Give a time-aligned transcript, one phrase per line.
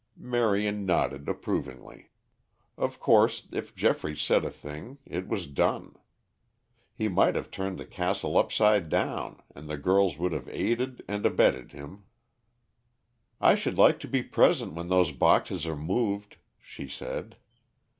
[0.17, 2.09] Marion nodded approvingly.
[2.75, 5.95] Of course if Geoffrey said a thing it was done.
[6.95, 11.23] He might have turned the castle upside down and the girls would have aided and
[11.23, 12.05] abetted him.
[13.39, 17.35] "I should like to be present when those boxes are moved," she said.